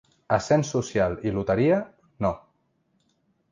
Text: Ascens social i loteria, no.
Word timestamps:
Ascens 0.37 0.71
social 0.75 1.17
i 1.31 1.35
loteria, 1.35 1.79
no. 2.27 2.35